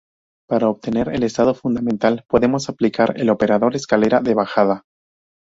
[0.49, 4.83] Para obtener el estado fundamental, podemos aplicar el operador escalera de bajada.